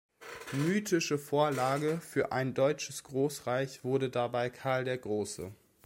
Mythische 0.53 1.19
Vorlage 1.19 1.99
für 2.01 2.31
ein 2.31 2.55
deutsches 2.55 3.03
Großreich 3.03 3.83
wurde 3.83 4.09
dabei 4.09 4.49
Karl 4.49 4.83
der 4.83 4.97
Große. 4.97 5.51